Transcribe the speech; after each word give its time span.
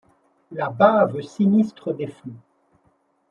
La 0.51 0.71
bave 0.71 1.21
sinistre 1.21 1.93
des 1.93 2.07
flots; 2.07 2.31